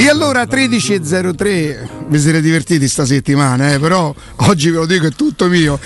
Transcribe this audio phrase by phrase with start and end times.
[0.00, 3.78] E allora 13.03, vi siete divertiti sta settimana, eh?
[3.78, 5.78] però oggi ve lo dico è tutto mio.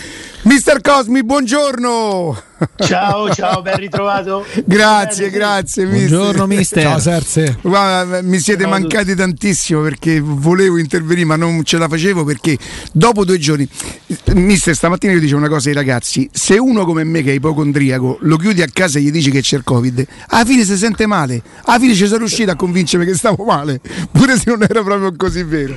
[0.43, 2.43] Mister Cosmi, buongiorno!
[2.77, 4.45] Ciao, ciao, ben ritrovato.
[4.65, 5.87] grazie, grazie.
[5.87, 6.83] Buongiorno, mister.
[6.83, 7.59] Ciao, Serse.
[7.61, 12.57] Guarda, mi siete ciao, mancati tantissimo perché volevo intervenire, ma non ce la facevo perché
[12.93, 13.69] dopo due giorni,
[14.35, 18.19] mister, stamattina io dicevo una cosa ai ragazzi: se uno come me, che è ipocondriaco,
[18.21, 21.07] lo chiudi a casa e gli dici che c'è il Covid, alla fine si sente
[21.07, 21.43] male.
[21.65, 23.81] Alla fine ci sono riuscito a convincermi che stavo male,
[24.13, 25.77] pure se non era proprio così vero.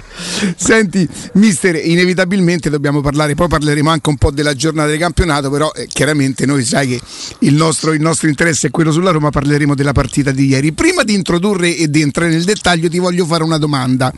[0.55, 5.71] Senti, mister, inevitabilmente dobbiamo parlare, poi parleremo anche un po' della giornata del campionato, però
[5.73, 7.01] eh, chiaramente noi sai che
[7.39, 10.73] il nostro, il nostro, interesse è quello sulla Roma, parleremo della partita di ieri.
[10.73, 14.13] Prima di introdurre e di entrare nel dettaglio ti voglio fare una domanda.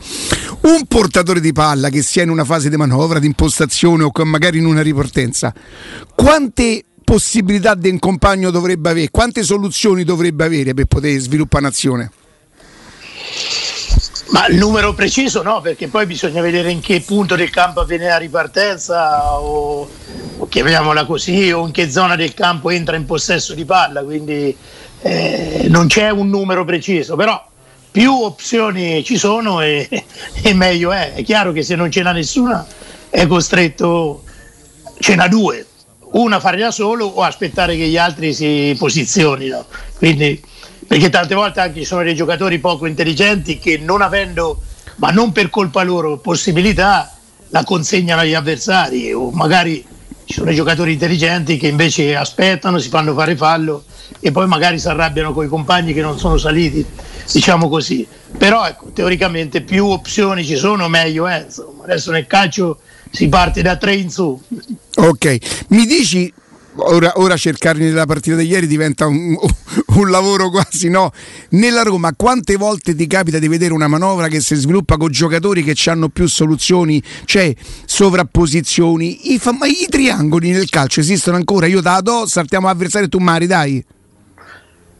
[0.62, 4.58] Un portatore di palla che sia in una fase di manovra, di impostazione o magari
[4.58, 5.54] in una ripartenza,
[6.14, 9.10] quante possibilità di un compagno dovrebbe avere?
[9.10, 12.10] Quante soluzioni dovrebbe avere per poter sviluppare un'azione?
[14.30, 18.06] Ma il numero preciso no, perché poi bisogna vedere in che punto del campo avviene
[18.06, 19.88] la ripartenza o,
[20.38, 24.56] o chiamiamola così, o in che zona del campo entra in possesso di palla, quindi
[25.02, 27.44] eh, non c'è un numero preciso, però
[27.90, 29.88] più opzioni ci sono e,
[30.42, 31.14] e, meglio è.
[31.14, 32.64] È chiaro che se non ce n'ha nessuna
[33.08, 34.22] è costretto,
[35.00, 35.66] ce n'ha due,
[36.12, 39.64] una fare da solo o aspettare che gli altri si posizionino.
[39.96, 40.40] Quindi
[40.90, 44.60] perché tante volte anche ci sono dei giocatori poco intelligenti che non avendo,
[44.96, 47.16] ma non per colpa loro, possibilità,
[47.50, 49.84] la consegnano agli avversari o magari
[50.24, 53.84] ci sono dei giocatori intelligenti che invece aspettano, si fanno fare fallo
[54.18, 56.84] e poi magari si arrabbiano con i compagni che non sono saliti,
[57.30, 58.04] diciamo così.
[58.36, 61.44] Però ecco, teoricamente più opzioni ci sono, meglio è.
[61.44, 61.84] Insomma.
[61.84, 62.80] Adesso nel calcio
[63.12, 64.42] si parte da tre in su.
[64.96, 65.36] Ok,
[65.68, 66.32] mi dici
[66.80, 69.36] ora, ora cercarli nella partita di ieri diventa un,
[69.96, 71.12] un, lavoro quasi no.
[71.50, 75.62] Nella Roma, quante volte ti capita di vedere una manovra che si sviluppa con giocatori
[75.62, 77.54] che hanno più soluzioni, cioè
[77.84, 79.32] sovrapposizioni?
[79.32, 81.66] I, fam- i triangoli nel calcio esistono ancora?
[81.66, 83.84] Io da do, saltiamo avversario tu Mari, dai.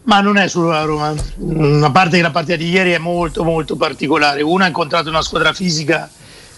[0.03, 3.45] Ma non è solo la Roma, a parte che la partita di ieri è molto
[3.45, 4.43] molto particolare.
[4.43, 6.11] Uno ha incontrato una squadra fisica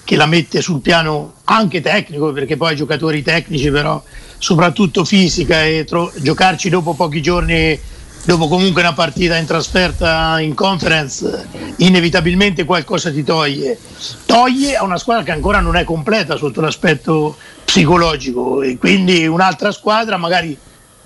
[0.05, 4.03] che la mette sul piano anche tecnico, perché poi i giocatori tecnici però
[4.43, 7.79] soprattutto fisica e tro- giocarci dopo pochi giorni,
[8.25, 13.79] dopo comunque una partita in trasferta in conference, inevitabilmente qualcosa ti toglie.
[14.27, 19.71] Toglie a una squadra che ancora non è completa sotto l'aspetto psicologico e quindi un'altra
[19.71, 20.59] squadra magari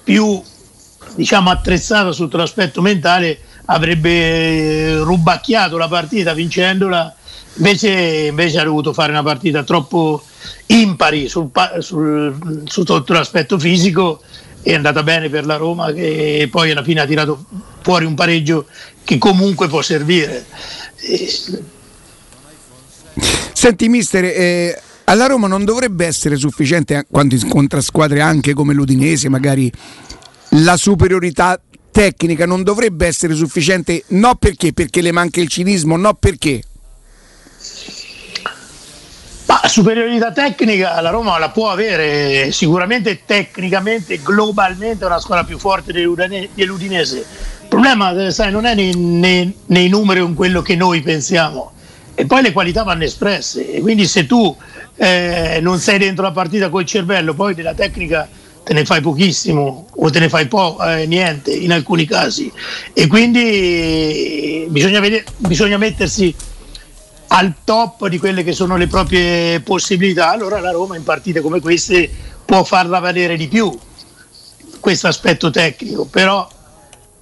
[0.02, 0.42] più
[1.14, 7.14] diciamo attrezzata sotto l'aspetto mentale avrebbe rubacchiato la partita vincendola
[7.56, 7.90] invece,
[8.28, 10.22] invece ha dovuto fare una partita troppo
[10.66, 14.20] impari sul, sul, sotto l'aspetto fisico
[14.62, 17.44] è andata bene per la Roma che poi alla fine ha tirato
[17.82, 18.66] fuori un pareggio
[19.04, 20.44] che comunque può servire.
[23.52, 29.28] Senti mister, eh, alla Roma non dovrebbe essere sufficiente quando incontra squadre anche come l'Udinese,
[29.28, 29.70] magari
[30.50, 31.60] la superiorità
[31.92, 34.72] tecnica non dovrebbe essere sufficiente, no perché?
[34.72, 36.62] Perché le manca il cinismo, no perché?
[39.68, 47.18] Superiorità tecnica la Roma la può avere, sicuramente tecnicamente, globalmente una squadra più forte dell'Udinese.
[47.18, 51.72] Il problema sai, non è nei, nei, nei numeri o in quello che noi pensiamo,
[52.14, 53.72] e poi le qualità vanno espresse.
[53.72, 54.56] E quindi se tu
[54.96, 58.28] eh, non sei dentro la partita col cervello, poi della tecnica
[58.64, 62.50] te ne fai pochissimo o te ne fai po- eh, niente in alcuni casi.
[62.92, 66.34] E quindi bisogna, vedere, bisogna mettersi
[67.28, 71.60] al top di quelle che sono le proprie possibilità, allora la Roma in partite come
[71.60, 72.10] queste
[72.44, 73.76] può farla valere di più
[74.80, 76.48] questo aspetto tecnico, però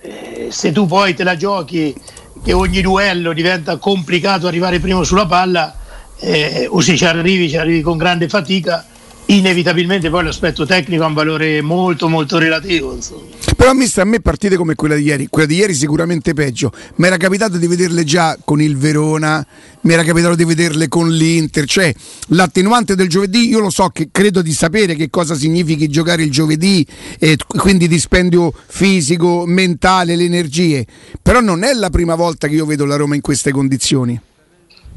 [0.00, 1.94] eh, se tu poi te la giochi
[2.42, 5.74] che ogni duello diventa complicato arrivare primo sulla palla
[6.18, 8.84] eh, o se ci arrivi ci arrivi con grande fatica
[9.26, 13.22] inevitabilmente poi l'aspetto tecnico ha un valore molto molto relativo insomma.
[13.56, 15.28] però mister a me partite come quella di ieri.
[15.28, 16.72] Quella di ieri sicuramente peggio.
[16.96, 19.46] Mi era capitato di vederle già con il Verona
[19.84, 21.66] mi era capitato di vederle con l'Inter.
[21.66, 21.94] Cioè
[22.28, 26.30] l'attenuante del giovedì io lo so che credo di sapere che cosa significhi giocare il
[26.30, 26.86] giovedì
[27.18, 30.86] e quindi dispendio fisico mentale le energie.
[31.22, 34.20] Però non è la prima volta che io vedo la Roma in queste condizioni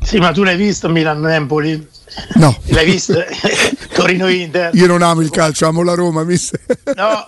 [0.02, 1.88] sì ma tu l'hai visto Milan-Napoli
[2.36, 2.56] No.
[2.68, 3.14] L'hai visto?
[3.94, 4.74] Torino Inter.
[4.74, 6.60] Io non amo il calcio, amo la Roma, mister.
[6.96, 7.26] No,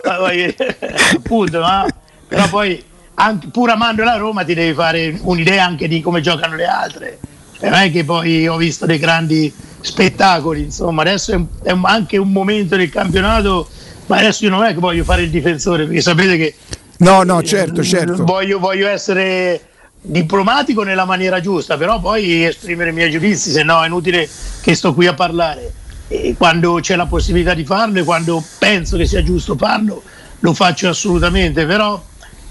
[1.16, 1.86] appunto, ma
[2.26, 2.82] però poi
[3.14, 7.18] anche, pur amando la Roma ti devi fare un'idea anche di come giocano le altre.
[7.58, 12.16] Cioè, non è che poi ho visto dei grandi spettacoli, insomma, adesso è, è anche
[12.16, 13.68] un momento del campionato,
[14.06, 16.54] ma adesso io non è che voglio fare il difensore, perché sapete che
[17.00, 18.24] No, no, certo, certo.
[18.24, 19.69] Voglio, voglio essere
[20.02, 24.28] diplomatico nella maniera giusta, però poi esprimere i miei giudizi, se no è inutile
[24.60, 25.72] che sto qui a parlare.
[26.08, 30.02] E quando c'è la possibilità di farlo e quando penso che sia giusto farlo,
[30.40, 32.02] lo faccio assolutamente, però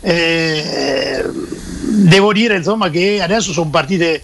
[0.01, 1.25] eh,
[1.81, 4.22] devo dire insomma che adesso sono partite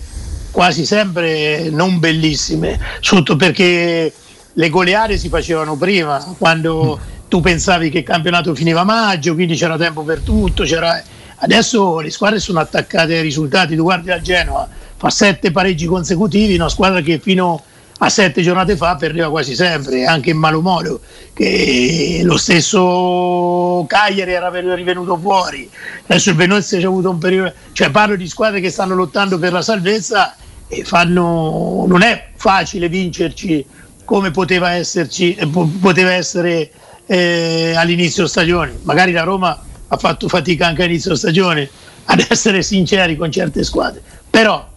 [0.52, 4.14] quasi sempre non bellissime, sotto perché
[4.54, 9.56] le goleade si facevano prima, quando tu pensavi che il campionato finiva a maggio, quindi
[9.56, 11.04] c'era tempo per tutto, c'era...
[11.38, 14.68] adesso le squadre sono attaccate ai risultati, tu guardi al Genoa,
[14.98, 17.62] fa sette pareggi consecutivi, una squadra che fino
[18.00, 21.00] a sette giornate fa perdeva quasi sempre, anche in malo modo,
[21.34, 25.70] che lo stesso Cagliari era rivenuto fuori,
[26.08, 29.54] adesso il Venezia c'è avuto un periodo, cioè parlo di squadre che stanno lottando per
[29.54, 30.36] la salvezza
[30.68, 33.66] e fanno, non è facile vincerci
[34.04, 36.72] come poteva, esserci, eh, poteva essere
[37.06, 41.70] eh, all'inizio stagione, magari la Roma ha fatto fatica anche all'inizio stagione
[42.06, 44.74] ad essere sinceri con certe squadre, però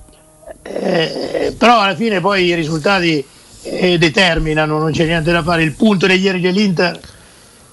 [0.62, 3.24] eh, però alla fine poi i risultati
[3.62, 5.62] eh, determinano, non c'è niente da fare.
[5.62, 6.98] Il punto degli ieri dell'Inter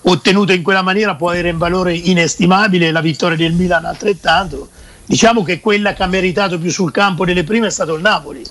[0.07, 4.69] ottenuto in quella maniera può avere un valore inestimabile, la vittoria del Milan altrettanto.
[5.05, 8.43] Diciamo che quella che ha meritato più sul campo delle prime è stato il Napoli,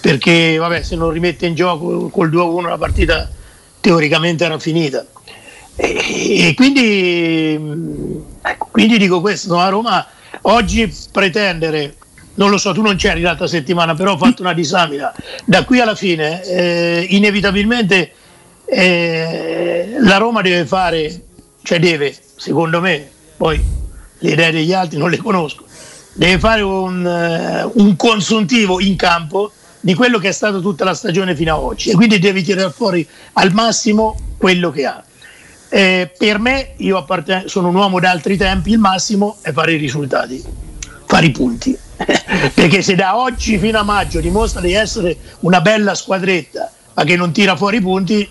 [0.00, 3.30] perché vabbè, se non rimette in gioco col 2-1 la partita
[3.80, 5.04] teoricamente era finita.
[5.76, 10.06] E, quindi, ecco, quindi dico questo, a Roma
[10.42, 11.96] oggi pretendere
[12.34, 15.12] non lo so, tu non c'eri l'altra settimana, però ho fatto una disamina.
[15.44, 18.12] Da qui alla fine, eh, inevitabilmente,
[18.64, 21.24] eh, la Roma deve fare,
[21.62, 23.62] cioè deve, secondo me, poi
[24.18, 25.64] le idee degli altri non le conosco,
[26.14, 30.94] deve fare un, uh, un consuntivo in campo di quello che è stato tutta la
[30.94, 35.02] stagione fino ad oggi e quindi devi tirare fuori al massimo quello che ha.
[35.74, 39.78] Eh, per me, io apparten- sono un uomo d'altri tempi, il massimo è fare i
[39.78, 40.44] risultati,
[41.06, 41.74] fare i punti.
[42.52, 47.16] Perché se da oggi fino a maggio dimostra di essere una bella squadretta ma che
[47.16, 48.28] non tira fuori i punti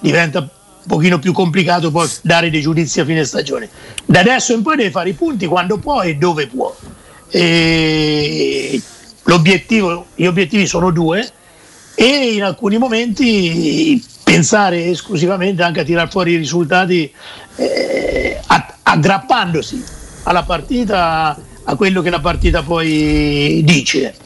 [0.00, 0.48] diventa un
[0.86, 3.68] pochino più complicato poi dare dei giudizi a fine stagione.
[4.06, 6.74] Da adesso in poi deve fare i punti quando può e dove può.
[7.28, 8.80] E
[9.22, 11.28] gli obiettivi sono due
[11.94, 17.08] e in alcuni momenti pensare esclusivamente anche a tirar fuori i risultati
[17.54, 18.40] eh,
[18.82, 19.84] aggrappandosi
[20.24, 24.16] alla partita a quello che la partita poi dice.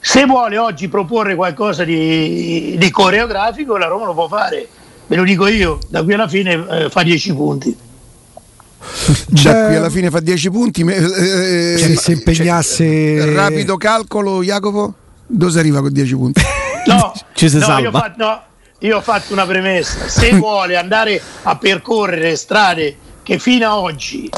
[0.00, 4.66] Se vuole oggi proporre qualcosa di, di coreografico, la Roma lo può fare.
[5.06, 7.76] Ve lo dico io, da qui alla fine eh, fa 10 punti.
[9.28, 10.80] Da qui alla fine fa 10 punti.
[10.80, 13.18] Eh, se si impegnasse.
[13.18, 14.94] Cioè, rapido calcolo, Jacopo,
[15.26, 16.40] dove si arriva con 10 punti?
[16.86, 17.80] No, Ci si no, salva.
[17.80, 18.42] Io, fa, no,
[18.80, 20.08] io ho fatto una premessa.
[20.08, 24.30] Se vuole andare a percorrere strade che fino ad oggi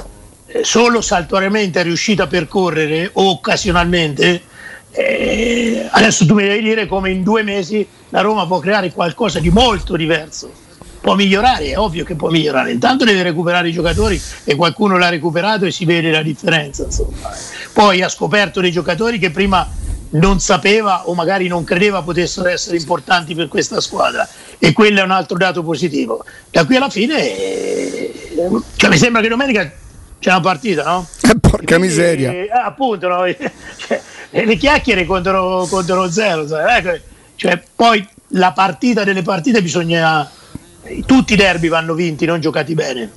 [0.46, 4.43] eh, solo saltuariamente è riuscito a percorrere o occasionalmente,
[4.90, 9.40] eh, adesso tu mi devi dire come in due mesi la Roma può creare qualcosa
[9.40, 10.67] di molto diverso.
[11.00, 12.73] Può migliorare, è ovvio che può migliorare.
[12.73, 16.85] Intanto deve recuperare i giocatori e qualcuno l'ha recuperato e si vede la differenza.
[16.85, 17.31] Insomma.
[17.73, 19.67] Poi ha scoperto dei giocatori che prima
[20.10, 24.26] non sapeva o magari non credeva potessero essere importanti per questa squadra
[24.58, 26.25] e quello è un altro dato positivo.
[26.50, 28.31] Da qui alla fine, eh,
[28.76, 29.70] cioè, mi sembra che domenica
[30.19, 31.06] c'è una partita, no?
[31.22, 32.32] Eh, porca Quindi, miseria.
[32.32, 33.22] Eh, appunto, no?
[33.76, 36.47] cioè, le chiacchiere contro, contro zero.
[36.56, 36.99] Ecco,
[37.37, 40.30] cioè, poi la partita delle partite bisogna...
[41.04, 43.11] Tutti i derby vanno vinti, non giocati bene.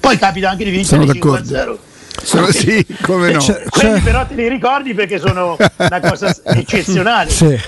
[0.00, 1.76] Poi capita anche di vincere 5-0.
[2.22, 3.38] Sono, sì, come no.
[3.38, 4.02] C'è, Quelli c'è...
[4.02, 7.30] però te li ricordi perché sono una cosa eccezionale.
[7.30, 7.58] Sì.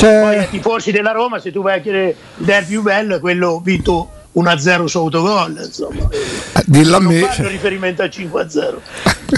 [0.00, 3.60] Poi ai tifosi della Roma, se tu vai a chiedere il derby più bello, quello
[3.62, 4.10] vinto
[4.42, 6.08] 1-0 su autogol, insomma.
[6.10, 7.20] Eh, dillo a me.
[7.20, 8.76] Fanno riferimento al 5-0.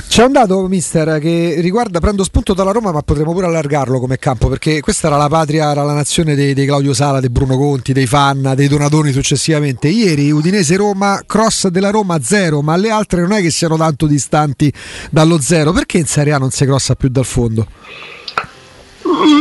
[0.09, 4.19] C'è un dato, mister, che riguarda, prendo spunto dalla Roma, ma potremmo pure allargarlo come
[4.19, 7.57] campo, perché questa era la patria, era la nazione dei, dei Claudio Sala, dei Bruno
[7.57, 9.88] Conti, dei Fanna, dei Donatoni successivamente.
[9.88, 14.73] Ieri Udinese-Roma, cross della Roma 0, ma le altre non è che siano tanto distanti
[15.11, 15.73] dallo 0.
[15.73, 17.66] Perché in Serie A non si crossa più dal fondo?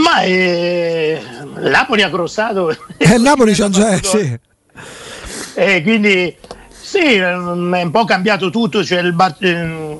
[0.03, 1.21] Ma eh,
[1.59, 2.75] Napoli ha crossato.
[2.97, 4.39] Eh, Napoli c'ha già, sì.
[5.59, 6.33] E quindi
[6.69, 9.97] sì, è un po' cambiato tutto, cioè il, eh,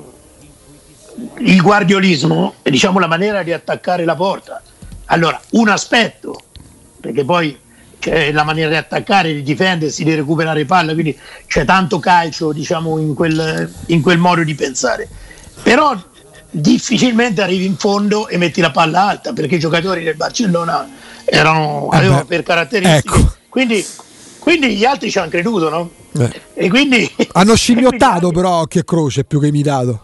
[1.40, 4.62] il guardiolismo è diciamo, la maniera di attaccare la porta.
[5.06, 6.44] Allora, un aspetto,
[6.98, 7.58] perché poi
[7.98, 11.14] c'è la maniera di attaccare, di difendersi, di recuperare palla, quindi
[11.46, 15.06] c'è tanto calcio diciamo, in, quel, in quel modo di pensare.
[15.62, 15.94] Però
[16.48, 20.88] difficilmente arrivi in fondo e metti la palla alta, perché i giocatori del Barcellona
[21.26, 23.14] erano, avevano per caratteristiche.
[23.14, 23.34] Ecco.
[23.50, 23.84] Quindi
[24.40, 25.90] quindi gli altri ci hanno creduto, no?
[26.18, 26.40] Eh.
[26.54, 30.02] E quindi, hanno scimmiottato però occhio e croce più che imitato.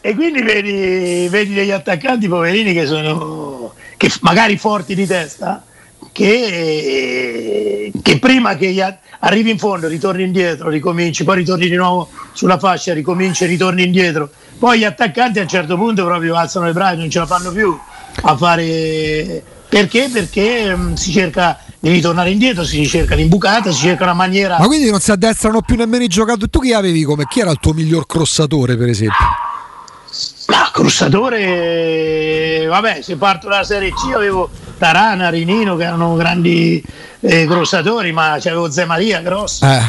[0.00, 5.62] e quindi vedi, vedi, degli attaccanti poverini che sono che magari forti di testa,
[6.10, 12.58] che, che prima che arrivi in fondo, ritorni indietro, ricominci, poi ritorni di nuovo sulla
[12.58, 14.28] fascia, ricominci ritorni indietro.
[14.58, 17.52] Poi gli attaccanti a un certo punto proprio alzano le braccia, non ce la fanno
[17.52, 17.78] più
[18.22, 20.10] a fare perché?
[20.12, 24.58] Perché mh, si cerca di ritornare indietro, si cerca l'imbucata, si cerca una maniera.
[24.58, 26.50] Ma quindi non si addestrano più nemmeno i giocatori.
[26.50, 27.24] Tu chi avevi come?
[27.26, 29.24] Chi era il tuo miglior crossatore, per esempio?
[30.48, 36.84] Ma crossatore, vabbè, se parto dalla Serie C avevo Tarana, Rinino che erano grandi
[37.20, 39.64] eh, crossatori, ma c'avevo Zé Maria grosso.
[39.64, 39.80] Eh.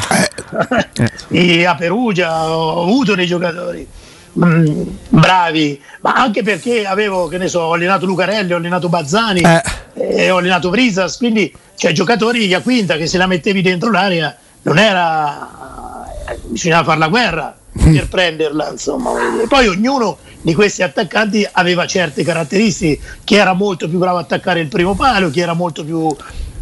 [1.28, 3.86] e a Perugia ho avuto dei giocatori
[4.34, 8.88] mh, mm, bravi, ma anche perché avevo, che ne so, ho allenato Lucarelli, ho allenato
[8.88, 9.62] Bazzani, eh.
[9.94, 13.90] eh ho allenato Brisas, quindi c'è cioè, giocatori a quinta che se la mettevi dentro
[13.90, 19.10] l'area non era eh, bisognava fare la guerra per prenderla insomma
[19.42, 24.20] e poi ognuno di questi attaccanti aveva certe caratteristiche chi era molto più bravo a
[24.20, 26.14] attaccare il primo palo chi era molto più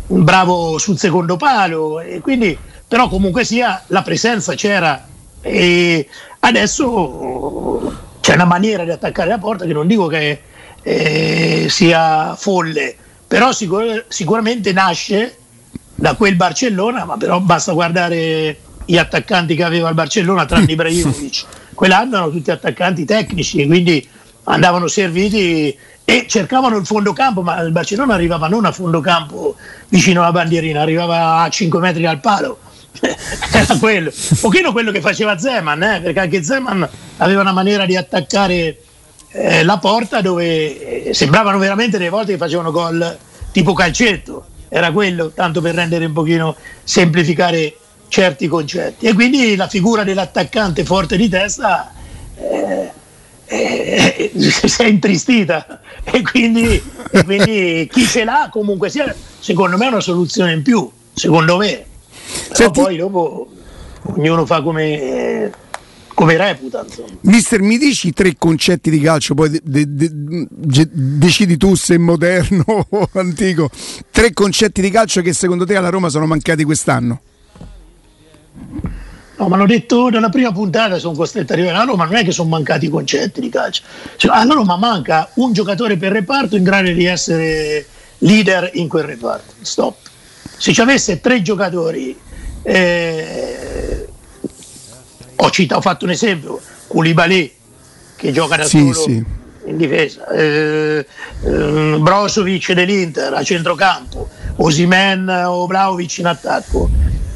[0.07, 2.57] bravo sul secondo palo e quindi
[2.89, 5.07] però comunque sia la presenza c'era
[5.43, 6.09] e
[6.41, 10.41] adesso c'è una maniera di attaccare la porta che non dico che
[10.83, 12.97] eh, sia folle
[13.27, 15.37] però sicur- sicuramente nasce
[15.95, 21.45] da quel Barcellona ma però basta guardare gli attaccanti che aveva il Barcellona tranne Ibrahimovic.
[21.75, 24.07] Quell'anno erano tutti attaccanti tecnici e quindi
[24.45, 29.55] andavano serviti e cercavano il fondo campo ma il Barcellona arrivava non a fondo campo
[29.89, 32.59] vicino alla bandierina arrivava a 5 metri dal palo
[33.01, 36.01] era quello un pochino quello che faceva Zeman eh?
[36.03, 38.79] perché anche Zeman aveva una maniera di attaccare
[39.31, 43.17] eh, la porta dove eh, sembravano veramente delle volte che facevano gol
[43.51, 47.77] tipo calcetto era quello tanto per rendere un pochino semplificare
[48.09, 49.07] certi concetti.
[49.07, 51.93] E quindi la figura dell'attaccante forte di testa
[52.37, 52.91] eh,
[53.47, 55.81] eh, si è intristita.
[56.05, 60.63] E quindi, e quindi, chi ce l'ha comunque sia, secondo me è una soluzione in
[60.63, 61.87] più, secondo me.
[62.57, 63.49] Però poi dopo
[64.15, 65.51] ognuno fa come
[66.15, 66.85] come reputa.
[66.87, 67.09] Insomma.
[67.23, 71.99] Mister, mi dici tre concetti di calcio, poi de- de- de- decidi tu se è
[71.99, 73.71] moderno o antico.
[74.11, 77.21] Tre concetti di calcio che secondo te alla Roma sono mancati quest'anno?
[79.37, 82.25] No, ma l'ho detto nella prima puntata, sono costretto a arrivare a Roma, non è
[82.25, 83.83] che sono mancati i concetti di calcio.
[84.17, 87.85] Cioè, a Roma manca un giocatore per reparto in grado di essere
[88.19, 89.55] leader in quel reparto.
[89.63, 90.11] Stop.
[90.57, 92.19] Se ci avesse tre giocatori,
[92.63, 94.09] eh,
[95.37, 97.53] ho, citato, ho fatto un esempio, Koulibaly
[98.17, 99.25] che gioca da sì, solo sì.
[99.67, 101.05] in difesa, eh,
[101.45, 106.91] eh, Brozovic dell'Inter a centrocampo, Osimen o Vlaovic in attacco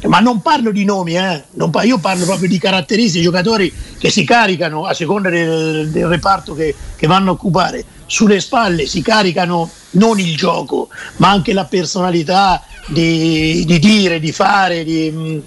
[0.07, 1.45] ma non parlo di nomi, eh.
[1.71, 6.55] parlo, io parlo proprio di caratteristiche, giocatori che si caricano a seconda del, del reparto
[6.55, 11.65] che, che, vanno a occupare, sulle spalle si caricano non il gioco, ma anche la
[11.65, 14.85] personalità di, di dire, di fare.
[14.85, 15.39] Di, mm,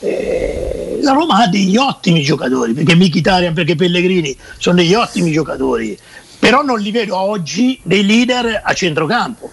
[0.00, 5.98] eh, la Roma ha degli ottimi giocatori, perché Mkhitaryan, perché Pellegrini sono degli ottimi giocatori,
[6.38, 9.50] però non li vedo oggi dei leader a centrocampo.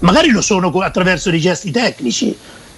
[0.00, 2.36] Magari lo sono attraverso dei gesti tecnici,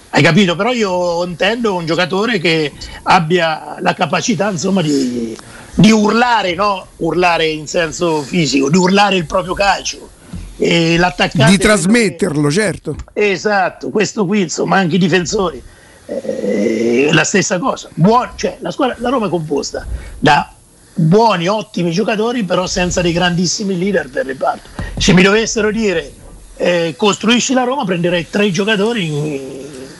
[0.09, 0.55] hai capito?
[0.55, 2.71] Però io intendo un giocatore che
[3.03, 5.37] abbia la capacità insomma, di,
[5.77, 6.87] di urlare, no?
[6.97, 10.09] urlare in senso fisico, di urlare il proprio calcio.
[10.57, 12.53] E l'attaccante di trasmetterlo, che...
[12.53, 12.95] certo.
[13.13, 15.61] Esatto, questo qui, insomma, anche i difensori.
[16.07, 17.89] Eh, la stessa cosa.
[17.93, 19.85] Buon, cioè, la, squadra, la Roma è composta
[20.17, 20.51] da
[20.95, 24.69] buoni, ottimi giocatori, però senza dei grandissimi leader per reparto.
[24.97, 26.11] Se mi dovessero dire
[26.55, 29.39] eh, costruisci la Roma, prenderei tre giocatori in,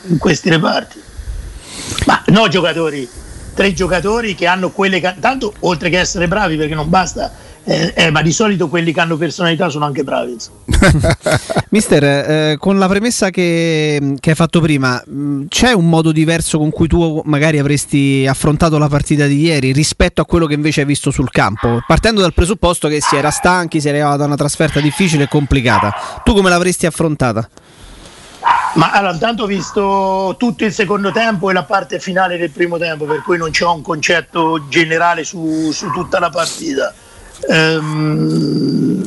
[0.08, 1.00] in questi reparti.
[2.06, 3.08] Ma no giocatori,
[3.58, 5.00] tre giocatori che hanno quelle...
[5.18, 7.32] Tanto oltre che essere bravi, perché non basta
[7.68, 10.36] eh, eh, ma di solito quelli che hanno personalità sono anche bravi.
[11.68, 16.56] Mister, eh, con la premessa che, che, hai fatto prima, mm, c'è un modo diverso
[16.56, 20.80] con cui tu magari avresti affrontato la partita di ieri rispetto a quello che invece
[20.80, 21.82] hai visto sul campo?
[21.86, 25.28] Partendo dal presupposto che si era stanchi, si era arrivata da una trasferta difficile e
[25.28, 27.46] complicata, tu come l'avresti affrontata?
[28.78, 32.78] Ma allora, intanto ho visto tutto il secondo tempo e la parte finale del primo
[32.78, 36.94] tempo, per cui non c'ho un concetto generale su, su tutta la partita.
[37.50, 39.04] Ehm,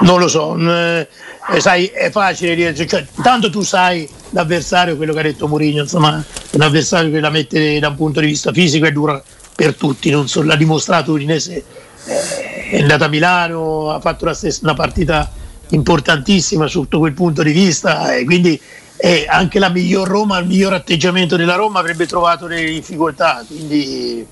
[0.00, 1.08] non lo so, eh,
[1.56, 6.22] sai, è facile dire, cioè, tanto tu sai l'avversario, quello che ha detto Mourinho, insomma,
[6.50, 9.22] un avversario che la mette da un punto di vista fisico è dura
[9.54, 11.64] per tutti, so, l'ha dimostrato Udinese,
[12.04, 15.30] eh, è andata a Milano, ha fatto la stessa, una partita
[15.70, 18.60] importantissima sotto quel punto di vista e quindi
[18.96, 23.44] eh, anche la miglior Roma, il miglior atteggiamento della Roma avrebbe trovato delle difficoltà.
[23.46, 24.26] Quindi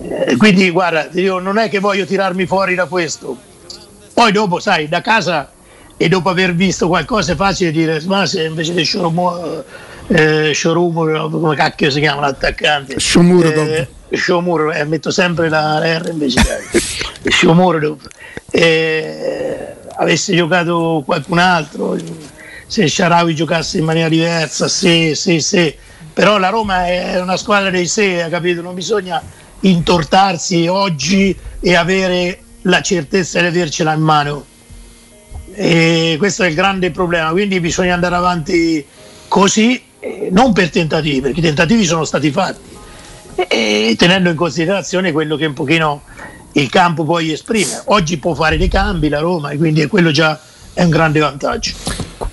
[0.00, 3.36] Eh, quindi guarda, io non è che voglio tirarmi fuori da questo.
[4.14, 5.50] Poi dopo, sai, da casa
[5.96, 9.64] e dopo aver visto qualcosa è facile dire, ma se invece di showroom,
[10.08, 12.98] eh, showroom come cacchio si chiama l'attaccante?
[13.00, 16.40] Shomuro eh, Shomuro, eh, metto sempre la R invece
[17.80, 18.08] dopo.
[18.50, 21.96] Eh, avesse giocato qualcun altro,
[22.66, 25.76] se Sharawi giocasse in maniera diversa, se, se, se.
[26.12, 28.62] Però la Roma è una squadra dei sé, capito?
[28.62, 29.22] Non bisogna
[29.60, 34.44] intortarsi oggi e avere la certezza di avercela in mano.
[35.54, 38.84] E questo è il grande problema, quindi bisogna andare avanti
[39.26, 39.82] così,
[40.30, 42.76] non per tentativi, perché i tentativi sono stati fatti,
[43.34, 46.02] e tenendo in considerazione quello che un pochino
[46.60, 47.82] il campo poi esprime.
[47.86, 50.38] Oggi può fare dei cambi la Roma e quindi quello già
[50.72, 51.72] è un grande vantaggio.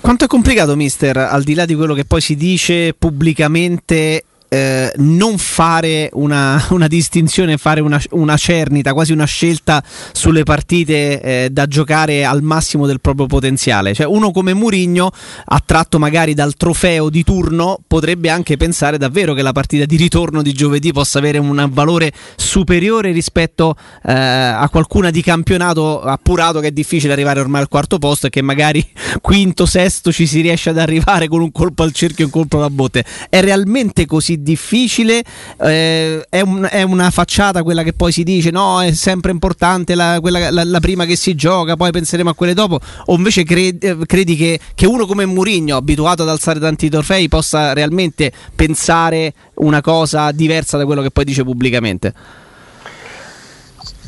[0.00, 4.92] Quanto è complicato, mister, al di là di quello che poi si dice pubblicamente eh,
[4.96, 11.48] non fare una, una, distinzione, fare una, una, cernita, quasi una scelta sulle partite eh,
[11.50, 13.94] da giocare al massimo del proprio potenziale.
[13.94, 15.10] Cioè, uno come Murigno,
[15.44, 20.42] attratto magari dal trofeo di turno, potrebbe anche pensare davvero che la partita di ritorno
[20.42, 26.68] di giovedì possa avere un valore superiore rispetto eh, a qualcuna di campionato appurato che
[26.68, 28.86] è difficile arrivare ormai al quarto posto e che magari
[29.20, 32.58] quinto, sesto ci si riesce ad arrivare con un colpo al cerchio e un colpo
[32.58, 33.04] alla botte.
[33.28, 35.22] È realmente così difficile,
[35.60, 39.94] eh, è, un, è, una facciata quella che poi si dice no, è sempre importante
[39.94, 43.44] la, quella, la, la, prima che si gioca, poi penseremo a quelle dopo, o invece
[43.44, 48.32] credi, eh, credi che, che, uno come Murigno, abituato ad alzare tanti trofei, possa realmente
[48.54, 52.14] pensare una cosa diversa da quello che poi dice pubblicamente?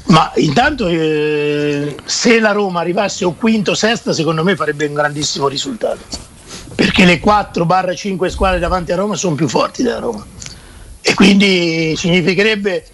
[0.06, 4.94] Ma intanto eh, se la Roma arrivasse o quinto o sesta, secondo me farebbe un
[4.94, 6.36] grandissimo risultato
[6.78, 10.24] perché le 4-5 squadre davanti a Roma sono più forti della Roma
[11.00, 12.86] e quindi significherebbe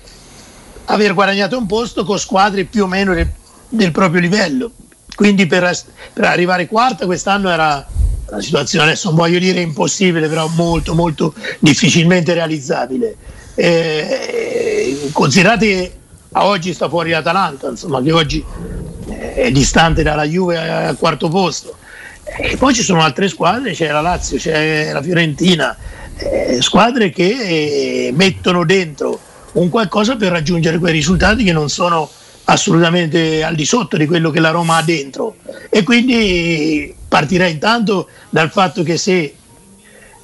[0.87, 3.31] aver guadagnato un posto con squadre più o meno del,
[3.69, 4.71] del proprio livello.
[5.15, 5.71] Quindi per,
[6.15, 7.87] per, arrivare quarta quest'anno era
[8.31, 13.15] una situazione, adesso non voglio dire impossibile, però molto molto difficilmente realizzabile.
[13.55, 15.99] Eh, considerate
[16.33, 18.43] a oggi sta fuori l'Atalanta, insomma, che oggi
[19.07, 21.77] è distante dalla Juve al quarto posto.
[22.37, 25.77] E poi ci sono altre squadre, c'è la Lazio, c'è la Fiorentina,
[26.17, 27.29] eh, squadre che
[28.09, 29.21] eh, mettono dentro
[29.53, 32.11] un qualcosa per raggiungere quei risultati che non sono
[32.47, 35.37] assolutamente al di sotto di quello che la Roma ha dentro.
[35.71, 39.35] E quindi partirei intanto dal fatto che se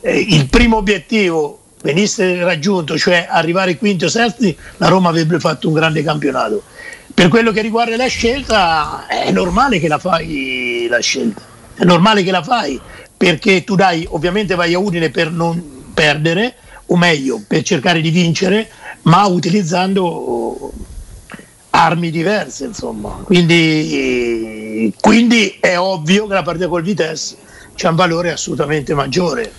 [0.01, 5.68] eh, il primo obiettivo venisse raggiunto, cioè arrivare quinti o sesti, la Roma avrebbe fatto
[5.68, 6.64] un grande campionato.
[7.14, 11.49] Per quello che riguarda la scelta, è normale che la fai la scelta
[11.80, 12.78] è normale che la fai
[13.16, 16.54] perché tu dai, ovviamente vai a Udine per non perdere,
[16.86, 18.68] o meglio, per cercare di vincere,
[19.02, 20.72] ma utilizzando
[21.70, 23.20] armi diverse, insomma.
[23.24, 27.36] Quindi, quindi è ovvio che la partita col Vitesse
[27.74, 29.50] c'è un valore assolutamente maggiore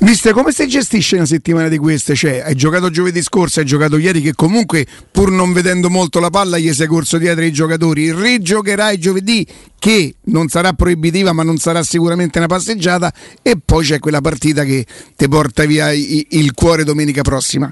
[0.00, 2.14] Mister, come si gestisce una settimana di queste?
[2.14, 6.30] Cioè, hai giocato giovedì scorso, hai giocato ieri che comunque pur non vedendo molto la
[6.30, 8.12] palla gli sei corso dietro i giocatori.
[8.12, 9.44] Rigiocherai giovedì
[9.76, 14.62] che non sarà proibitiva ma non sarà sicuramente una passeggiata e poi c'è quella partita
[14.62, 17.70] che ti porta via il cuore domenica prossima.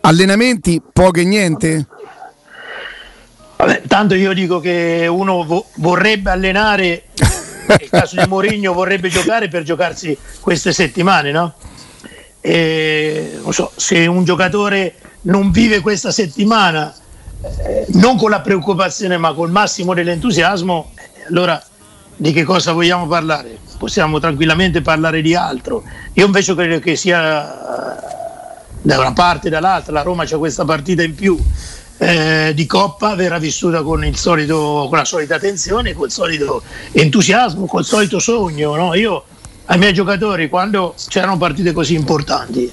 [0.00, 1.86] Allenamenti, poche e niente?
[3.56, 7.04] Vabbè, tanto io dico che uno vo- vorrebbe allenare
[7.78, 11.54] nel caso di Mourinho vorrebbe giocare per giocarsi queste settimane, no?
[12.40, 16.92] E, non so, se un giocatore non vive questa settimana
[17.64, 21.62] eh, non con la preoccupazione ma col massimo dell'entusiasmo, eh, allora
[22.16, 23.58] di che cosa vogliamo parlare?
[23.78, 25.82] Possiamo tranquillamente parlare di altro.
[26.14, 28.14] Io invece credo che sia eh,
[28.80, 31.38] da una parte e dall'altra, la Roma c'è questa partita in più
[32.02, 37.66] eh, di Coppa verrà vissuta con, solito, con, la solita tensione, con il solito entusiasmo,
[37.66, 38.74] con il solito sogno.
[38.74, 38.94] No?
[38.94, 39.24] Io
[39.66, 42.70] ai miei giocatori quando c'erano partite così importanti,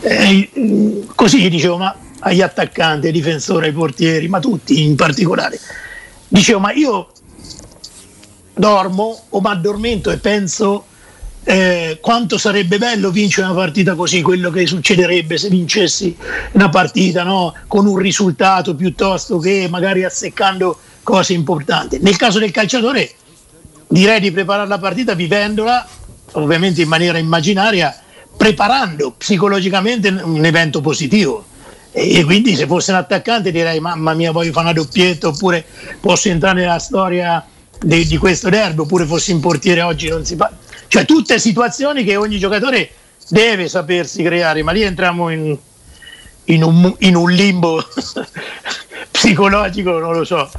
[0.00, 5.58] eh, così dicevo, ma agli attaccanti, ai difensori, ai portieri, ma tutti in particolare,
[6.28, 7.08] dicevo, ma io
[8.54, 10.84] dormo o mi addormento e penso
[11.50, 16.14] eh, quanto sarebbe bello vincere una partita così, quello che succederebbe se vincessi
[16.52, 17.54] una partita no?
[17.66, 22.00] con un risultato piuttosto che magari azzeccando cose importanti.
[22.02, 23.10] Nel caso del calciatore
[23.88, 25.88] direi di preparare la partita vivendola,
[26.32, 27.98] ovviamente in maniera immaginaria,
[28.36, 31.46] preparando psicologicamente un evento positivo.
[31.92, 35.64] E quindi se fosse un attaccante direi mamma mia voglio fare una doppietta oppure
[35.98, 37.42] posso entrare nella storia
[37.80, 40.52] di, di questo derby oppure fossi in portiere oggi non si fa
[40.88, 42.90] cioè tutte situazioni che ogni giocatore
[43.28, 45.56] deve sapersi creare, ma lì entriamo in,
[46.44, 47.84] in un, in un limbo
[49.10, 50.50] psicologico, non lo so,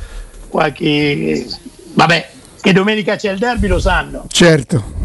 [0.48, 1.46] qualche...
[1.94, 2.30] Vabbè,
[2.62, 4.26] che domenica c'è il derby lo sanno.
[4.28, 4.98] Certo.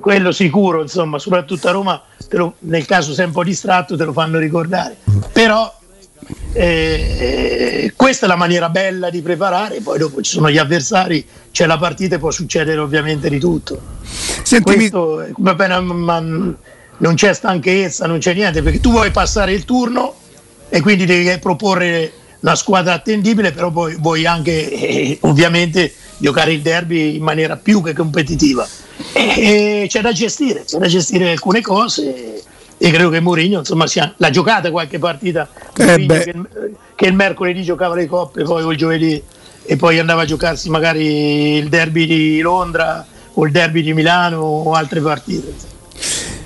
[0.00, 4.12] Quello sicuro, insomma, soprattutto a Roma, lo, nel caso sei un po' distratto, te lo
[4.12, 4.96] fanno ricordare.
[5.32, 5.72] Però
[6.52, 11.66] eh, questa è la maniera bella di preparare, poi dopo ci sono gli avversari, c'è
[11.66, 13.80] la partita e può succedere ovviamente di tutto.
[14.42, 19.64] Senti, Questo, appena, ma, non c'è stanchezza, non c'è niente, perché tu vuoi passare il
[19.64, 20.14] turno
[20.68, 26.60] e quindi devi proporre la squadra attendibile, però poi vuoi anche eh, ovviamente giocare il
[26.60, 28.66] derby in maniera più che competitiva.
[29.12, 32.42] E, e c'è da gestire, c'è da gestire alcune cose
[32.84, 36.34] e credo che Mourinho insomma sia, l'ha giocata qualche partita eh che,
[36.96, 39.22] che, il mercoledì giocava le coppe poi o il giovedì
[39.62, 44.40] e poi andava a giocarsi magari il derby di Londra o il derby di Milano
[44.40, 45.54] o altre partite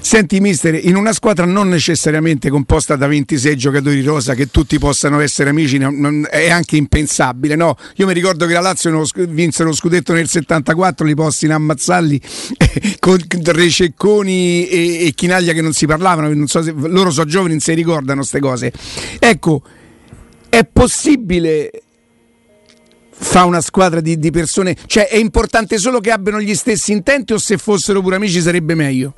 [0.07, 5.19] Senti mister, in una squadra non necessariamente composta da 26 giocatori rosa che tutti possano
[5.19, 5.79] essere amici
[6.31, 7.77] è anche impensabile, no?
[7.97, 12.21] Io mi ricordo che la Lazio vinse lo scudetto nel 74, li posti in ammazzarli
[13.01, 17.51] con Rececconi e, e Chinaglia che non si parlavano, non so se, loro sono giovani,
[17.55, 18.73] non si ricordano queste cose.
[19.19, 19.61] Ecco,
[20.49, 21.83] è possibile
[23.11, 24.77] fa una squadra di, di, persone?
[24.87, 28.77] Cioè è importante solo che abbiano gli stessi intenti o se fossero pure amici sarebbe
[28.77, 29.13] meglio?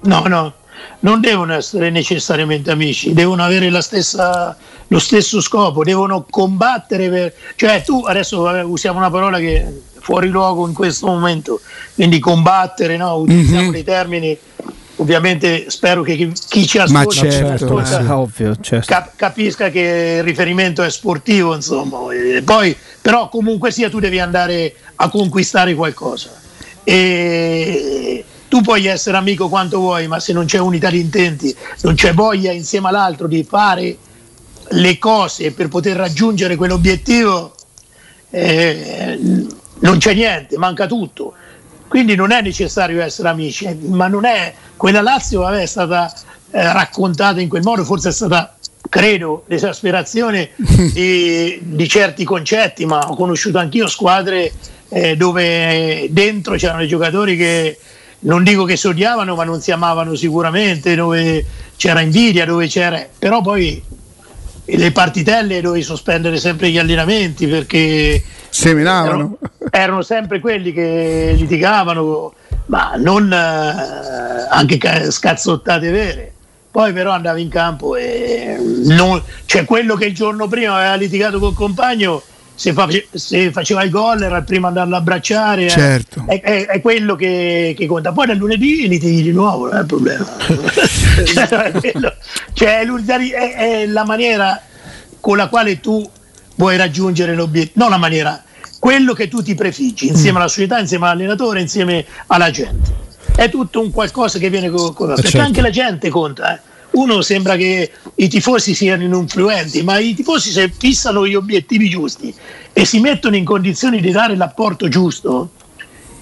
[0.00, 0.54] No, no,
[1.00, 4.56] non devono essere necessariamente amici, devono avere stessa,
[4.88, 7.34] lo stesso scopo, devono combattere per...
[7.54, 11.60] Cioè tu adesso vabbè, usiamo una parola che è fuori luogo in questo momento,
[11.94, 13.16] quindi combattere, no?
[13.16, 13.72] utilizziamo mm-hmm.
[13.72, 14.38] dei termini
[14.98, 16.16] ovviamente spero che
[16.48, 18.10] chi, ci ascolta, certo, ascolta sì.
[18.10, 18.86] ovvio, certo.
[18.86, 21.98] cap- capisca che il riferimento è sportivo, insomma.
[22.44, 26.30] Poi, però comunque sia tu devi andare a conquistare qualcosa.
[26.82, 28.24] E
[28.56, 32.14] tu puoi essere amico quanto vuoi, ma se non c'è unità di intenti, non c'è
[32.14, 33.94] voglia insieme all'altro di fare
[34.68, 37.54] le cose per poter raggiungere quell'obiettivo,
[38.30, 39.18] eh,
[39.80, 41.34] non c'è niente, manca tutto.
[41.86, 46.10] Quindi non è necessario essere amici, ma non è quella Lazio vabbè, è stata
[46.50, 48.56] eh, raccontata in quel modo, forse è stata,
[48.88, 50.52] credo, l'esasperazione
[50.94, 54.50] di, di certi concetti, ma ho conosciuto anch'io squadre
[54.88, 57.78] eh, dove dentro c'erano i giocatori che
[58.20, 61.44] non dico che si odiavano, ma non si amavano sicuramente, dove
[61.76, 63.04] c'era invidia, dove c'era.
[63.18, 63.82] Però poi
[64.64, 69.08] le partitelle dovevi sospendere sempre gli allenamenti perché seminavano.
[69.08, 69.38] Erano,
[69.70, 72.34] erano sempre quelli che litigavano,
[72.66, 76.32] ma non eh, anche scazzottate vere.
[76.70, 81.38] Poi però andavi in campo e non, cioè quello che il giorno prima aveva litigato
[81.38, 82.22] col compagno
[82.56, 85.70] se, face, se, faceva il gol era il primo ad andarlo a abbracciare, eh.
[85.70, 86.24] certo.
[86.26, 88.12] è, è, è, quello che, che, conta.
[88.12, 90.26] Poi dal lunedì li di nuovo, non è il problema.
[92.54, 94.60] cioè, è, è, la maniera
[95.20, 96.08] con la quale tu
[96.54, 98.42] vuoi raggiungere l'obiettivo, non la maniera,
[98.78, 100.40] quello che tu ti prefiggi insieme mm.
[100.40, 103.04] alla società, insieme all'allenatore, insieme alla gente.
[103.36, 105.46] È tutto un qualcosa che viene con, con perché certo.
[105.46, 106.54] anche la gente conta.
[106.54, 111.88] Eh uno sembra che i tifosi siano influenti, ma i tifosi se fissano gli obiettivi
[111.88, 112.34] giusti
[112.72, 115.50] e si mettono in condizioni di dare l'apporto giusto,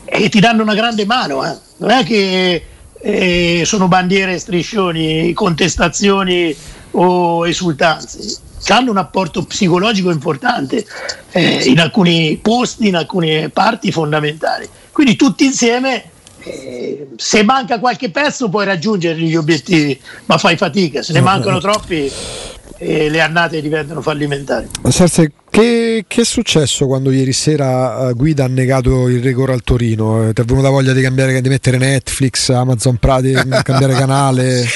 [0.04, 1.44] e ti danno una grande mano.
[1.44, 1.56] Eh.
[1.78, 2.64] Non è che
[3.00, 6.54] eh, sono bandiere, striscioni, contestazioni
[6.92, 8.38] o esultanze.
[8.68, 10.84] Hanno un apporto psicologico importante
[11.32, 14.68] eh, in alcuni posti, in alcune parti fondamentali.
[14.90, 16.10] Quindi tutti insieme
[16.44, 21.58] eh, se manca qualche pezzo puoi raggiungere gli obiettivi, ma fai fatica, se ne mancano
[21.58, 22.10] troppi
[22.78, 24.68] eh, le annate diventano fallimentari.
[24.88, 29.62] Sarse, che, che, è successo quando ieri sera uh, Guida ha negato il record al
[29.62, 30.28] Torino?
[30.28, 34.66] Eh, ti è venuta voglia di, cambiare, di mettere Netflix, Amazon Prime, cambiare canale?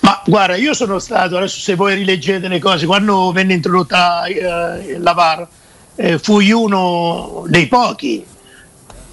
[0.00, 5.00] Ma guarda, io sono stato, adesso se voi rileggete le cose, quando venne introdotta uh,
[5.00, 5.48] la VAR,
[5.96, 8.24] eh, fui uno dei pochi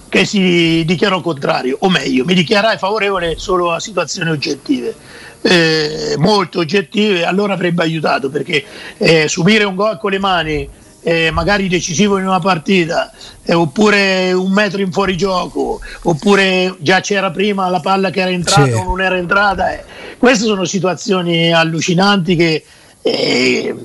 [0.10, 4.96] che si dichiarò contrario, o meglio, mi dichiarai favorevole solo a situazioni oggettive.
[5.42, 8.64] Eh, molto oggettive, allora avrebbe aiutato perché
[8.98, 10.68] eh, subire un gol con le mani,
[11.04, 13.12] eh, magari decisivo in una partita,
[13.44, 18.66] eh, oppure un metro in fuorigioco, oppure già c'era prima la palla che era entrata
[18.66, 18.72] sì.
[18.72, 19.72] o non era entrata.
[19.72, 19.84] Eh.
[20.18, 22.64] Queste sono situazioni allucinanti che
[23.04, 23.76] eh,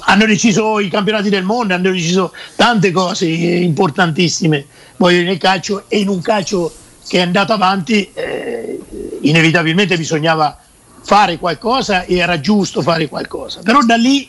[0.00, 4.66] hanno deciso i campionati del mondo, hanno deciso tante cose importantissime.
[4.96, 6.72] Voglio nel calcio e in un calcio
[7.06, 8.78] che è andato avanti eh,
[9.22, 10.58] inevitabilmente bisognava
[11.02, 13.60] fare qualcosa e era giusto fare qualcosa.
[13.62, 14.28] Però da lì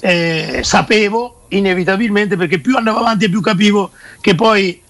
[0.00, 4.82] eh, sapevo inevitabilmente perché più andavo avanti più capivo che poi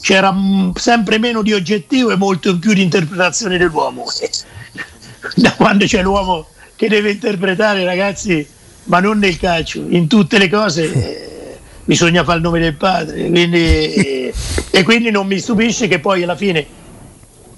[0.00, 0.34] c'era
[0.74, 4.04] sempre meno di oggettivo e molto più di interpretazione dell'uomo.
[5.36, 8.44] Da quando c'è l'uomo che deve interpretare ragazzi,
[8.84, 13.28] ma non nel calcio, in tutte le cose eh, bisogna fare il nome del padre.
[13.28, 14.34] Quindi, eh,
[14.70, 16.66] e quindi non mi stupisce che poi alla fine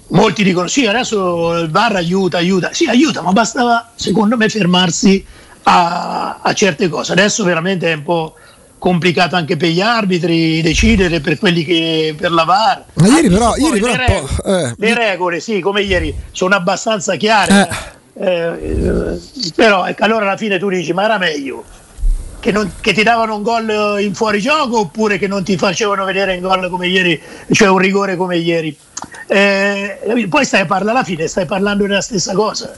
[0.09, 2.73] molti dicono sì, adesso il VAR aiuta, aiuta.
[2.73, 5.25] Sì, aiuta, ma bastava secondo me fermarsi
[5.63, 7.11] a, a certe cose.
[7.11, 8.35] Adesso veramente è un po'
[8.77, 12.85] complicato anche per gli arbitri decidere per quelli che per la VAR.
[12.93, 17.15] Ma ieri però, ieri le, però regole, eh, le regole, sì, come ieri, sono abbastanza
[17.15, 17.67] chiare.
[17.67, 19.19] Eh, eh,
[19.55, 21.63] però ecco, allora alla fine tu dici, ma era meglio
[22.39, 26.35] che, non- che ti davano un gol in fuorigioco oppure che non ti facevano vedere
[26.35, 28.77] un gol come ieri, cioè un rigore come ieri.
[29.27, 32.77] Eh, poi stai a parlare alla fine, stai parlando della stessa cosa.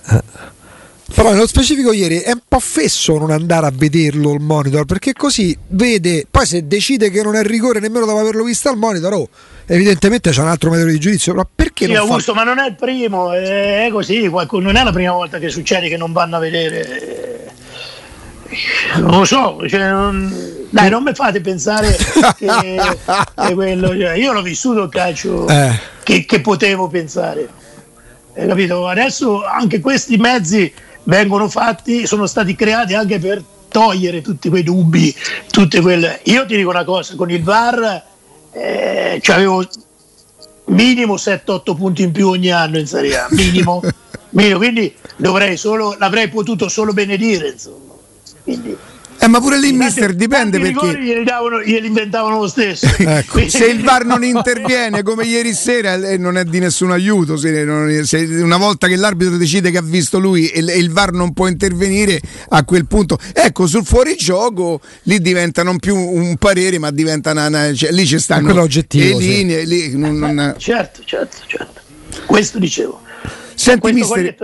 [1.13, 5.13] Però nello specifico ieri è un po' fesso non andare a vederlo il monitor perché
[5.13, 9.13] così vede, poi se decide che non è rigore nemmeno dopo averlo visto al monitor,
[9.13, 9.29] oh,
[9.67, 12.59] evidentemente c'è un altro metodo di giudizio, però perché Sì, non fa- Augusto, ma non
[12.59, 16.11] è il primo, è così, qualcuno- non è la prima volta che succede che non
[16.11, 17.51] vanno a vedere.
[18.97, 21.95] Non lo so, cioè, non- dai, non mi fate pensare
[22.37, 22.45] che,
[23.47, 23.87] che quello.
[23.89, 25.79] cioè, io l'ho vissuto il calcio Eh.
[26.03, 27.47] che, che potevo pensare.
[28.35, 28.87] Hai capito?
[28.87, 30.71] Adesso anche questi mezzi
[31.07, 35.13] vengono fatti, sono stati creati anche per togliere tutti quei dubbi,
[35.49, 36.21] tutte quelle.
[36.23, 38.03] Io ti dico una cosa, con il VAR
[38.51, 39.65] eh, avevo
[40.65, 43.81] minimo 7-8 punti in più ogni anno in Serie A, minimo,
[44.31, 47.93] minimo, quindi dovrei solo, l'avrei potuto solo benedire, insomma.
[48.43, 48.75] Quindi,
[49.19, 50.73] Eh, ma pure lì, tanti- mister, dipende perché.
[50.73, 52.85] rigori Glieli, davano- glieli inventavano lo stesso.
[52.97, 53.47] Ecco.
[53.49, 57.63] Se il VAR non interviene come ieri sera eh, non è di nessun aiuto, se,
[57.63, 61.13] non- se una volta che l'arbitro decide che ha visto lui e, e il VAR
[61.13, 66.77] non può intervenire a quel punto, ecco sul fuorigioco lì diventa non più un parere
[66.79, 69.17] ma diventa una, una- cioè, lì ci stanno le sì.
[69.17, 71.81] linee, lì non- non- Certo, certo, certo.
[72.25, 73.01] Questo dicevo.
[73.57, 74.35] Senti mister,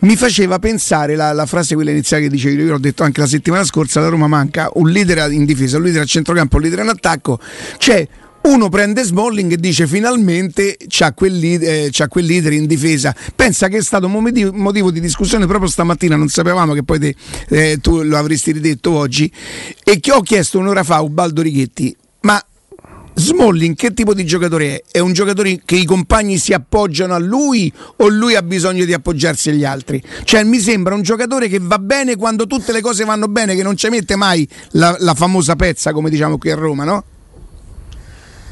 [0.00, 3.26] mi faceva pensare la, la frase quella iniziale che dicevi, io l'ho detto anche la
[3.26, 6.78] settimana scorsa, la Roma manca un leader in difesa, un leader a centrocampo, un leader
[6.80, 7.38] in attacco,
[7.76, 8.08] c'è
[8.44, 13.14] uno prende Smalling e dice finalmente c'ha quel, leader, eh, c'ha quel leader in difesa.
[13.34, 16.98] Pensa che è stato un motivo, motivo di discussione proprio stamattina, non sapevamo che poi
[16.98, 17.14] te,
[17.50, 19.30] eh, tu lo avresti ridetto oggi,
[19.84, 22.42] e che ho chiesto un'ora fa a Ubaldo Righetti, ma
[23.18, 24.82] Smalling che tipo di giocatore è?
[24.92, 28.92] È un giocatore che i compagni si appoggiano a lui o lui ha bisogno di
[28.92, 30.02] appoggiarsi agli altri?
[30.24, 33.62] Cioè mi sembra un giocatore che va bene quando tutte le cose vanno bene, che
[33.62, 37.04] non ci mette mai la, la famosa pezza come diciamo qui a Roma, no?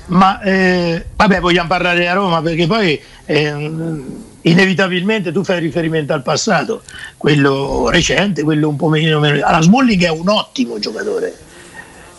[0.07, 4.03] Ma eh, vabbè, vogliamo parlare a Roma perché poi eh,
[4.43, 6.83] inevitabilmente tu fai riferimento al passato,
[7.19, 9.21] quello recente, quello un po' meno.
[9.21, 11.37] meno- Allora, Smalling è un ottimo giocatore.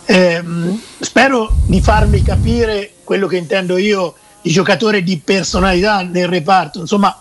[0.07, 6.79] Ehm, spero di farmi capire quello che intendo io di giocatore di personalità nel reparto.
[6.79, 7.17] Insomma,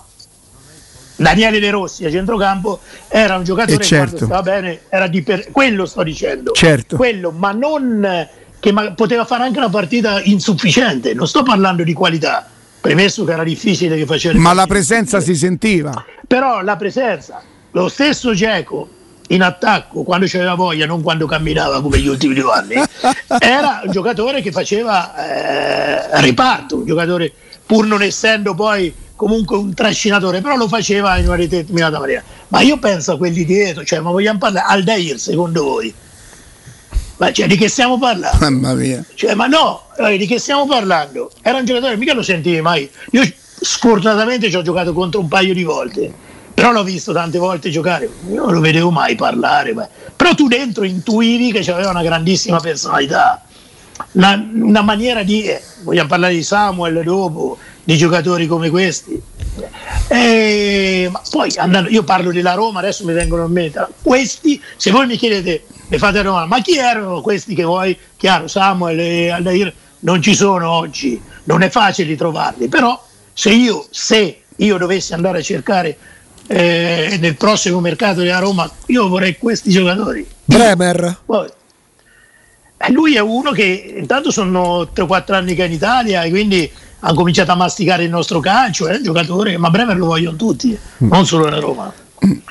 [1.16, 4.16] Daniele De Rossi a centrocampo era un giocatore Eh, certo.
[4.16, 6.53] che quando stava bene, era di per- quello sto dicendo.
[6.53, 6.97] Certo.
[6.97, 11.85] Quello, ma non eh, che ma- poteva fare anche una partita insufficiente, non sto parlando
[11.85, 12.47] di qualità,
[12.81, 14.37] premesso che era difficile che facesse.
[14.37, 16.05] Ma la presenza si sentiva.
[16.27, 18.88] Però la presenza, lo stesso Geco
[19.28, 22.74] in attacco quando c'aveva voglia, non quando camminava come gli ultimi due anni,
[23.38, 27.32] era un giocatore che faceva eh, reparto, un giocatore
[27.64, 32.22] pur non essendo poi comunque un trascinatore, però lo faceva in una determinata maniera.
[32.48, 35.94] Ma io penso a quelli dietro, cioè, ma vogliamo parlare Aldair secondo voi?
[37.16, 38.38] Ma cioè, di che stiamo parlando?
[38.40, 39.04] Mamma mia.
[39.14, 41.30] Cioè, ma no, eh, di che stiamo parlando?
[41.42, 42.90] Era un giocatore, mica lo sentivi mai.
[43.12, 43.22] Io
[43.60, 46.12] sfortunatamente ci ho giocato contro un paio di volte,
[46.54, 49.74] però l'ho visto tante volte giocare, io non lo vedevo mai parlare.
[49.74, 53.44] ma- Però tu dentro intuivi che aveva una grandissima personalità,
[54.12, 55.42] una, una maniera di...
[55.44, 59.20] eh, vogliamo parlare di Samuel dopo, di giocatori come questi.
[60.08, 64.90] Eh, ma poi andando, io parlo della Roma, adesso mi vengono in mente questi, se
[64.90, 68.98] voi mi chiedete, mi fate la domanda, ma chi erano questi che voi, chiaro, Samuel
[68.98, 73.00] e Aldair non ci sono oggi, non è facile trovarli, però
[73.32, 75.96] se io, se io dovessi andare a cercare
[76.46, 80.26] eh, nel prossimo mercato della Roma, io vorrei questi giocatori.
[80.44, 81.20] Bremer.
[81.24, 81.48] Poi,
[82.76, 86.70] eh, lui è uno che intanto sono 3-4 anni che è in Italia e quindi
[87.00, 90.76] ha cominciato a masticare il nostro calcio, è un giocatore, ma Bremer lo vogliono tutti,
[90.98, 91.92] non solo la Roma.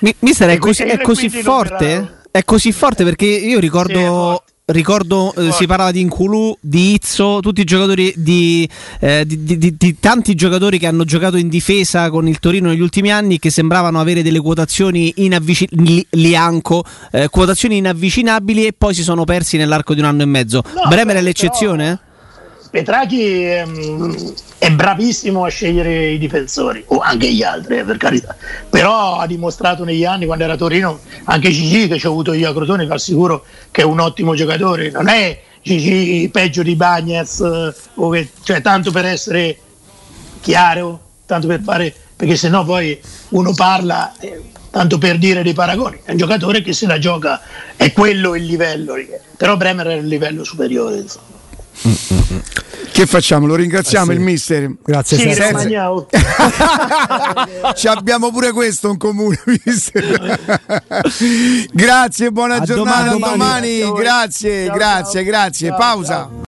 [0.02, 2.22] Mi- mister, è così, è così forte?
[2.30, 4.44] È così forte perché io ricordo.
[4.66, 8.68] Ricordo, eh, si parlava di Inculu, di Izzo, tutti i giocatori di,
[9.02, 12.70] eh, di- di- di- di tanti giocatori che hanno giocato in difesa con il Torino
[12.70, 18.94] negli ultimi anni che sembravano avere delle quotazioni inavvicinabili, Lianco, eh, quotazioni inavvicinabili e poi
[18.94, 20.64] si sono persi nell'arco di un anno e mezzo.
[20.66, 22.00] No, Bremer è però- l'eccezione?
[22.74, 28.36] Petrachi ehm, è bravissimo a scegliere i difensori, o anche gli altri, eh, per carità.
[28.68, 32.34] Però ha dimostrato negli anni, quando era a Torino, anche Gigi, che ci ha avuto
[32.34, 34.90] io a Crotone, vi assicuro che è un ottimo giocatore.
[34.90, 37.76] Non è Gigi peggio di Bagnez, eh,
[38.12, 39.56] che, cioè tanto per essere
[40.42, 44.16] chiaro, tanto per fare, perché sennò poi uno parla.
[44.20, 47.40] Eh, tanto per dire dei paragoni, è un giocatore che se la gioca,
[47.76, 48.96] è quello il livello,
[49.38, 50.98] però Bremer è il livello superiore.
[50.98, 51.33] Insomma.
[52.92, 53.48] Che facciamo?
[53.48, 54.20] Lo ringraziamo Eh sì.
[54.20, 54.72] il mister.
[54.84, 55.34] Grazie Sì.
[55.34, 56.08] Romagnao.
[57.76, 60.40] Ci abbiamo pure questo in comune, mister.
[61.72, 63.04] Grazie, buona A giornata.
[63.04, 63.80] domani, a domani.
[63.80, 64.02] domani.
[64.02, 65.24] Grazie, Ciao, grazie, ciao.
[65.24, 65.68] grazie.
[65.70, 66.14] Ciao, Pausa.
[66.14, 66.42] ciao.